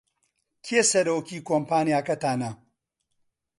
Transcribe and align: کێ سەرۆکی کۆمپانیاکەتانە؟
کێ 0.65 0.79
سەرۆکی 0.91 1.39
کۆمپانیاکەتانە؟ 1.47 2.51